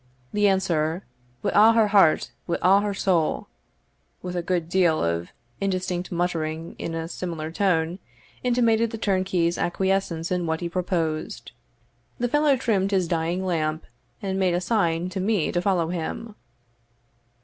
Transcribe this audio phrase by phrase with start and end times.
[0.33, 1.03] The answer,
[1.43, 3.47] "Wi' a' her heart wi' a' her soul,"
[4.23, 7.99] with a good deal of indistinct muttering in a similar tone,
[8.43, 11.51] intimated the turnkey's acquiescence in what he proposed.
[12.17, 13.85] The fellow trimmed his dying lamp,
[14.23, 16.33] and made a sign to me to follow him.